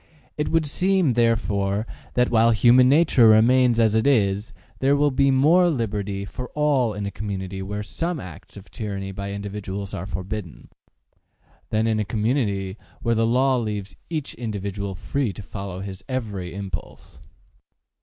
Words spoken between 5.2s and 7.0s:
more liberty for all